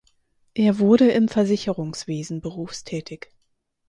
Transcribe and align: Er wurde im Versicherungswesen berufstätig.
Er 0.55 0.79
wurde 0.79 1.11
im 1.11 1.27
Versicherungswesen 1.27 2.41
berufstätig. 2.41 3.29